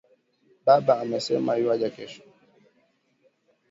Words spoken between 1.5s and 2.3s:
yuaja kesho